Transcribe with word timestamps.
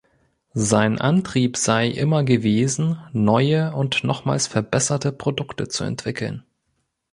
Sein 0.55 0.99
Antrieb 0.99 1.57
sei 1.57 1.85
immer 1.87 2.23
gewesen, 2.23 2.97
neue 3.13 3.71
und 3.75 4.03
nochmals 4.03 4.47
verbesserte 4.47 5.11
Produkte 5.11 5.67
zu 5.67 5.83
entwickeln. 5.83 6.43